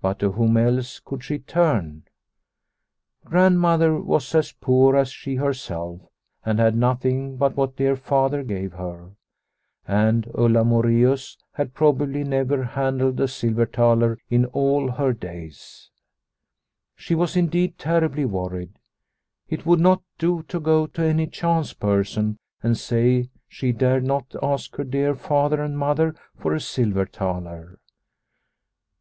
But 0.00 0.20
to 0.20 0.30
whom 0.30 0.56
else 0.56 1.00
could 1.00 1.24
she 1.24 1.40
turn? 1.40 2.04
Grand 3.24 3.58
mother 3.58 4.00
was 4.00 4.32
as 4.32 4.52
poor 4.52 4.94
as 4.94 5.10
she 5.10 5.34
herself 5.34 6.02
and 6.46 6.60
had 6.60 6.76
nothing 6.76 7.36
but 7.36 7.56
what 7.56 7.74
dear 7.74 7.96
Father 7.96 8.44
gave 8.44 8.74
her. 8.74 9.16
And 9.88 10.30
Ulla 10.36 10.64
Moreus 10.64 11.36
had 11.54 11.74
probably 11.74 12.22
never 12.22 12.62
handled 12.62 13.18
a 13.18 13.26
silver 13.26 13.66
thaler 13.66 14.18
in 14.30 14.44
all 14.44 14.88
his 14.88 15.16
days. 15.18 15.90
She 16.94 17.16
was 17.16 17.36
indeed 17.36 17.76
terribly 17.76 18.24
worried. 18.24 18.78
It 19.48 19.66
would 19.66 19.80
not 19.80 20.04
do 20.16 20.44
to 20.44 20.60
go 20.60 20.86
to 20.86 21.02
any 21.02 21.26
chance 21.26 21.72
person 21.72 22.38
and 22.62 22.78
say 22.78 23.30
she 23.48 23.72
dared 23.72 24.04
not 24.04 24.32
ask 24.40 24.76
dear 24.90 25.16
Father 25.16 25.60
and 25.60 25.76
Mother 25.76 26.14
for 26.36 26.54
a 26.54 26.60
silver 26.60 27.04
thaler. 27.04 27.80